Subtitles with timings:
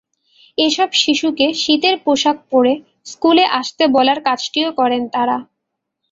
[0.57, 2.73] এসব শিশুকে শীতের পোশাক পরে
[3.05, 5.37] স্কুলে আসতে বলার কাজটিও করেন তাঁরা।